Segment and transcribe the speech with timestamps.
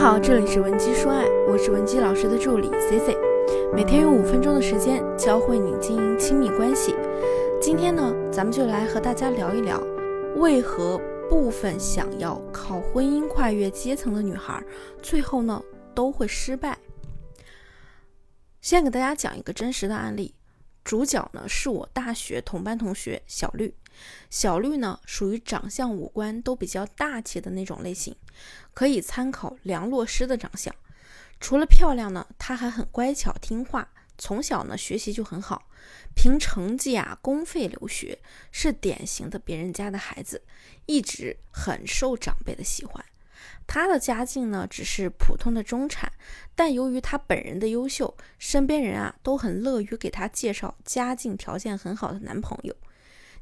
[0.00, 3.14] 好，这里是文姬说爱，我是文姬老师的助理 C C，
[3.70, 6.94] 每天用五分钟的时间教会你经营亲密关系。
[7.60, 9.78] 今天呢，咱们就来和大家聊一聊，
[10.36, 14.64] 为何部分想要靠婚姻跨越阶层的女孩，
[15.02, 15.62] 最后呢
[15.94, 16.78] 都会失败。
[18.62, 20.34] 先给大家讲一个真实的案例，
[20.82, 23.74] 主角呢是我大学同班同学小绿。
[24.28, 28.16] 小绿呢，属于长相五官都比较大气的那种类型，
[28.74, 30.74] 可以参考梁洛施的长相。
[31.40, 35.68] 除了漂亮呢，她还很乖巧听话，从小呢学习就很好，
[36.14, 38.18] 凭成绩啊公费留学，
[38.52, 40.42] 是典型的别人家的孩子，
[40.86, 43.02] 一直很受长辈的喜欢。
[43.66, 46.12] 她的家境呢只是普通的中产，
[46.54, 52.76] 但由于她本人的优秀，身边人啊都很乐于给她介绍家境条件很好的男朋友。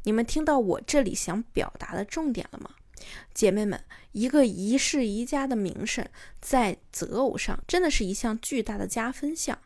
[0.08, 2.70] 你们听到我这里想表达的重点了吗，
[3.34, 3.78] 姐妹们？
[4.12, 6.08] 一个宜室宜家的名声，
[6.40, 9.58] 在择偶上真的是一项巨大的加分项。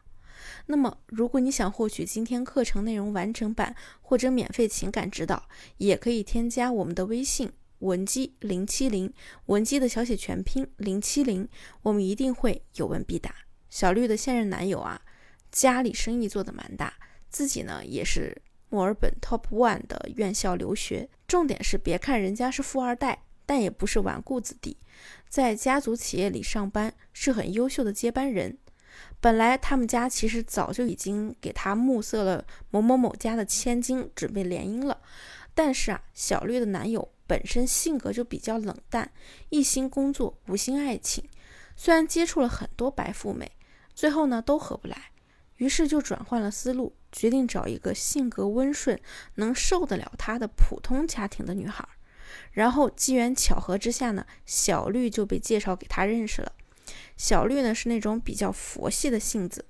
[0.66, 9.14] 那么，如果你想获取今天课程内容完整版或者免费情感指导，也可以添加我们的微信文姬零七零，
[9.46, 11.48] 文姬的小写全拼零七零，
[11.82, 13.32] 我们一定会有问必答。
[13.70, 15.02] 小绿的现任男友啊，
[15.52, 16.94] 家里生意做得蛮大，
[17.30, 18.42] 自己呢也是。
[18.72, 24.78] 墨尔本 Top One 的院校留学，重点是别看人家是富二代，但也不是纨绔子弟，
[25.28, 28.56] 在家族企业里上班是很优秀的接班人。
[29.20, 34.98] 本来他们家其实早就已经给他目测了某某某家的千金，准备联姻了。
[35.54, 39.12] 但是啊，小绿的男友本身性格就比较冷淡，
[39.50, 41.22] 一心工作，无心爱情。
[41.76, 43.52] 虽然接触了很多白富美，
[43.94, 45.11] 最后呢都合不来，
[45.62, 46.92] 于是就转换了思路。
[47.12, 48.98] 决定找一个性格温顺、
[49.34, 51.86] 能受得了他的普通家庭的女孩，
[52.52, 56.52] 然后机缘巧合之下呢，小绿就被介绍给他认识了。
[57.18, 59.66] 小绿呢是那种比较佛系的性子，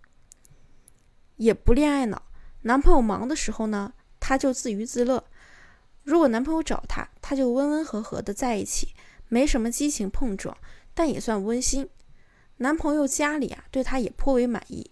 [1.35, 2.23] 也不恋爱脑。
[2.63, 5.25] 男朋友忙的时候呢，她就自娱自乐；
[6.05, 8.95] 如果男朋友找她，她就温温和和的在一起，
[9.27, 10.57] 没什么激情碰撞，
[10.95, 11.89] 但也算温馨。
[12.59, 14.92] 男朋友家里啊，对她也颇为满意。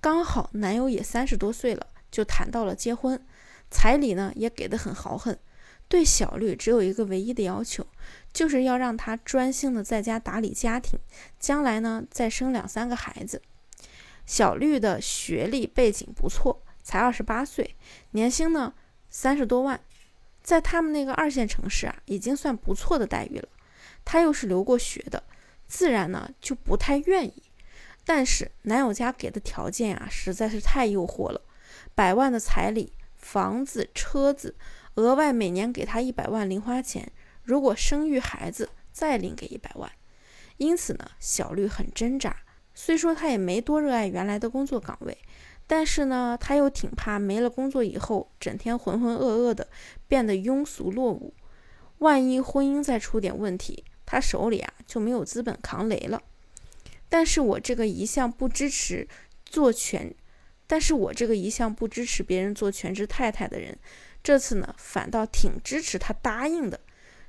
[0.00, 3.22] 刚好男友也三十多岁了，就谈到了结婚，
[3.70, 5.36] 彩礼呢也给的很豪横。
[5.88, 7.86] 对小绿只有一个唯一的要求，
[8.32, 10.98] 就是要让她专心的在家打理家庭，
[11.38, 13.42] 将来呢再生两三个孩子。
[14.24, 17.76] 小绿的学历背景不错，才二十八岁，
[18.12, 18.72] 年薪呢
[19.10, 19.80] 三十多万，
[20.42, 23.48] 在他们那个二线城市啊，已经算不错的待遇了。
[24.04, 25.24] 她又是留过学的，
[25.66, 27.42] 自然呢就不太愿意。
[28.12, 31.40] 但是男友家给的条件啊，实在是太诱惑了，
[31.94, 34.56] 百万的彩礼、房子、车子，
[34.96, 37.12] 额外每年给他一百万零花钱，
[37.44, 39.88] 如果生育孩子再另给一百万。
[40.56, 42.38] 因此呢，小绿很挣扎。
[42.74, 45.16] 虽说她也没多热爱原来的工作岗位，
[45.68, 49.68] 但是呢，她又挺怕没了工作以后，整天浑浑噩噩的，
[50.08, 51.32] 变得庸俗落伍。
[51.98, 56.20] 万一婚姻再出点问题，她手里啊就没有资本扛雷了。
[57.10, 59.06] 但是我这个一向不支持
[59.44, 60.14] 做全，
[60.66, 63.78] 但是我这个一向不支持别人做全职太太的人，
[64.22, 66.80] 这次呢反倒挺支持他答应的。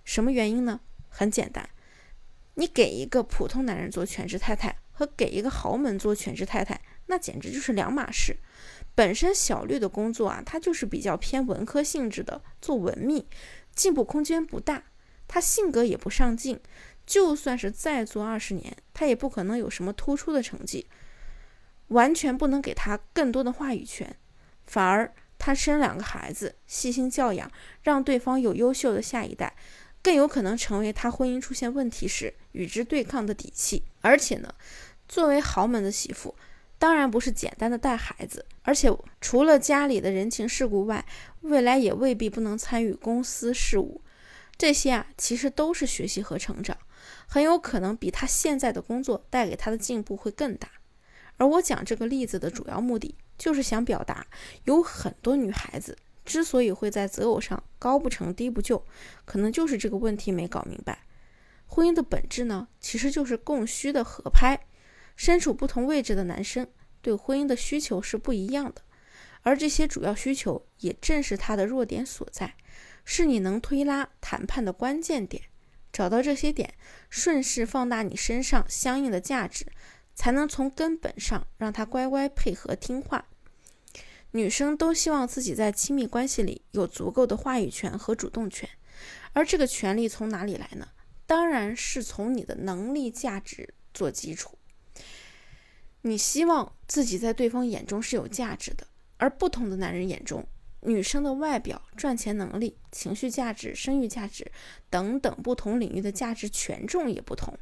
[0.06, 0.80] 什么原因呢？
[1.10, 1.70] 很简单，
[2.54, 8.38] 你给一个普通男人做全职太太和给一个豪门做全职太太，那简直就是两码事。
[8.94, 13.28] 本身小绿的工作啊，他就是比较偏文科性质的，做文秘，
[13.74, 14.84] 进步空间不大。
[15.28, 16.60] 他性格也不上进。
[17.06, 20.88] 就算是再做二十年，他也不可能有什么突出的成绩，
[21.88, 24.16] 完全不能给他更多的话语权。
[24.66, 27.52] 反而他生两个孩子，细心教养，
[27.82, 29.56] 让对方有优秀的下一代，
[30.02, 33.84] 更有可能成为他婚姻出现问题时与之对抗的底气。
[34.02, 34.54] 而且呢，
[35.10, 36.36] 作为豪门的媳妇，
[36.78, 41.06] 当然不是简单的带孩子，而且除了家里的人情世故外，
[41.42, 44.02] 未来也未必不能参与公司事务。
[44.58, 46.78] 这些啊，其实都是学习和成长。
[47.28, 50.70] 很有可能比他现在的工作带给他的进步会更大，
[51.38, 54.28] 而我讲这个例子的主要目的，就是想表达，
[54.66, 58.86] 有很多女孩子之所以会在择偶上高不成低不就，
[59.26, 61.06] 可能就是这个问题没搞明白。
[61.66, 64.60] 婚姻的本质呢，其实就是供需的合拍，
[65.16, 66.68] 身处不同位置的男生
[67.02, 68.82] 对婚姻的需求是不一样的，
[69.42, 72.56] 而这些主要需求也正是他的弱点所在，
[73.06, 75.44] 是你能推拉谈判的关键点。
[75.92, 76.74] 找到这些点，
[77.10, 79.66] 顺势放大你身上相应的价值，
[80.16, 83.26] 才能从根本上让他乖乖配合听话。
[84.32, 88.70] 女生都希望自己在亲密关系里有足够的话语权和主动权，
[89.34, 90.88] 而这个权利从哪里来呢？
[91.26, 94.58] 当然是从你的能力、价值做基础。
[96.02, 98.88] 你希望自己在对方眼中是有价值的，
[99.18, 100.48] 而不同的男人眼中，
[100.82, 104.52] 女生的外表、赚钱能力、情绪价值、生育价值
[104.90, 107.58] 等等不同领域的价值权重也不同。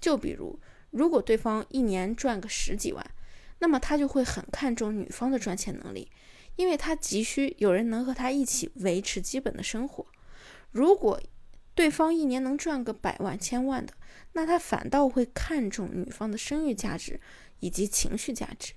[0.00, 0.58] 就比如，
[0.90, 3.04] 如果对方一年赚个十几万，
[3.58, 6.10] 那么他就会很看重女方的赚钱能力，
[6.56, 10.06] 因为他急需有人能和他一起维持基本的生活。
[10.70, 11.20] 如果
[11.74, 13.92] 对方一年能赚个百万、千万的，
[14.32, 17.20] 那他反倒会看重女方的生育价值。
[17.60, 18.72] 以及情绪价值，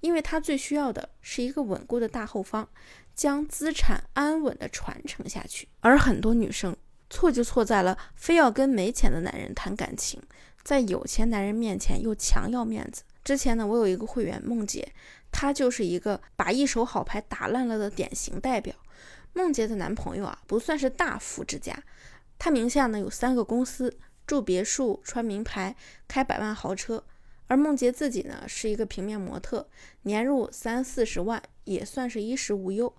[0.00, 2.68] 因为他最需要的是一个稳固的大后方，
[3.14, 5.68] 将资产安稳的传承下去。
[5.80, 6.76] 而很多女生
[7.10, 10.22] 错就错在了，非要跟没钱的男人谈感情，
[10.62, 13.02] 在有钱男人面前又强要面子。
[13.22, 14.92] 之前呢，我有一个会员梦洁，
[15.30, 18.74] 她就是一个把一手好牌打烂了的典型代表。
[19.32, 21.82] 梦洁的男朋友啊，不算是大富之家，
[22.38, 25.74] 他名下呢有三个公司，住别墅，穿名牌，
[26.06, 27.02] 开百万豪车。
[27.46, 29.68] 而梦洁自己呢，是一个平面模特，
[30.02, 32.94] 年入三四十万，也算是衣食无忧。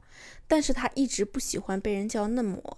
[0.48, 2.78] 但是她一直不喜欢被人叫嫩模，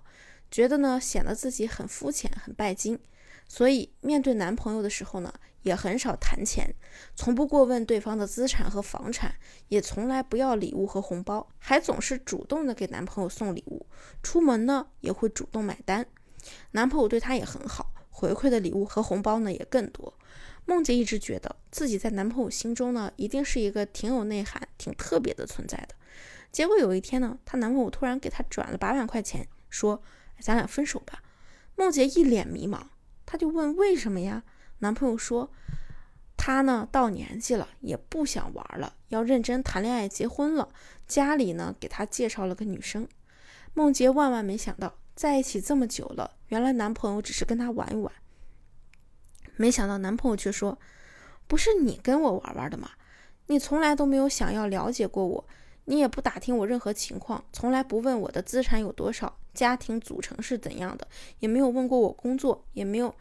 [0.49, 2.97] 觉得呢显得自己很肤浅、很拜金。
[3.49, 6.73] 所以面对男朋友的时候呢，也很少谈钱，
[7.15, 9.35] 从不过问对方的资产和房产，
[9.69, 13.85] 也从来不要礼物和红包，还总是主动的给男朋友送礼物，
[14.21, 16.05] 出门呢也会主动买单。
[16.71, 20.13] 男朋友对她也很好，回馈的礼物和红包呢也更多。
[20.67, 25.95] 梦洁一直觉得自己在男朋友心中呢，一定是一个挺有内涵、挺特别的存在的。
[26.51, 30.03] 结果有一天呢，她男朋友突然给她转了八万块钱，说
[30.41, 31.23] ：“咱俩分手吧。”
[31.75, 32.81] 梦洁一脸迷茫，
[33.25, 34.43] 她就问：“为什么呀？”
[34.79, 35.49] 男朋友说
[36.35, 40.69] ：“他呢，到年纪了，也不想玩了，要认真谈恋爱、结婚了。
[41.07, 43.07] 家里呢，给他介绍了个女生。”
[43.73, 48.11] 梦洁万万没想到，在一起这么久了，原来男朋友只是跟她玩一玩。
[49.57, 50.79] 没想到男朋友却说
[51.47, 52.91] ：“不是你跟我玩玩的吗？
[53.47, 55.47] 你从来都没有想要了解过我，
[55.85, 61.07] 你也不打听我任何情况，从来不问我的资产有多少，家庭组成是怎样的，
[61.39, 63.15] 也没有问过我工作，也没有，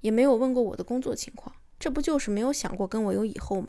[0.00, 1.54] 也没有问过我的工作情况。
[1.78, 3.68] 这不就是没有想过跟我有以后吗？”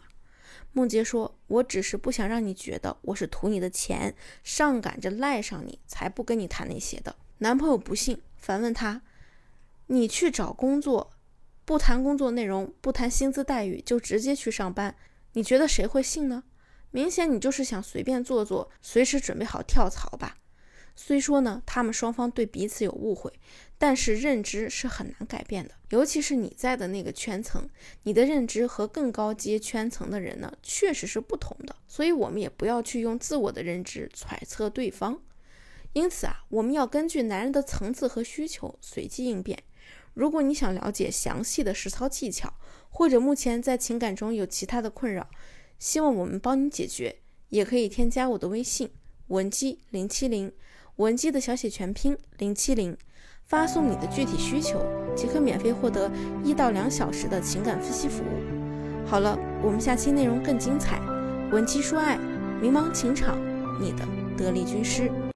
[0.74, 9.02] 梦洁说：“我只是不想让你觉得我是图你的钱，上赶着赖上你，才不跟你谈那些的。”男朋友不信，反问他
[9.88, 11.11] ：“你去找工作？”
[11.72, 14.94] 不谈工作内容，不谈薪资待遇，就直接去上班，
[15.32, 16.44] 你觉得谁会信呢？
[16.90, 20.36] 明显你就是想随便做做，随时准备好跳槽吧。
[20.98, 23.32] 虽说呢，他们双方对彼此有误会，
[23.78, 25.74] 但是认知是很难改变的。
[25.92, 27.66] 尤其是你在的那个圈层，
[28.04, 31.74] 你的认知和更高阶圈层的人呢，确实是不同的。
[31.88, 35.22] 所以，我们也不要去用自我的认知揣测对方。
[35.94, 39.64] 因此啊，我们要根据男人的层次和需求随机应变。
[40.14, 42.54] 如果你想了解详细的实操技巧，
[42.90, 45.30] 或者目前在情感中有其他的困扰，
[45.80, 47.18] 希望我们帮你解决，
[47.50, 48.92] 也可以添加我的微信
[49.28, 50.52] 文姬零七零，
[50.98, 52.98] 文姬的小写全拼零七零，
[53.46, 54.86] 发送你的具体需求，
[55.16, 56.12] 即可免费获得
[56.44, 59.06] 一到两小时的情感分析服务。
[59.06, 61.00] 好了，我们下期内容更精彩，
[61.52, 62.18] 文姬说爱，
[62.62, 63.38] 迷茫情场，
[63.82, 64.08] 你的
[64.38, 65.12] 得力军师。